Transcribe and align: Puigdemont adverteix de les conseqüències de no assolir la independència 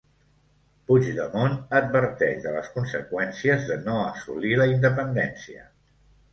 Puigdemont 0.91 1.53
adverteix 1.81 2.41
de 2.47 2.55
les 2.57 2.73
conseqüències 2.79 3.69
de 3.71 3.79
no 3.85 4.01
assolir 4.09 4.57
la 4.65 4.71
independència 4.75 5.67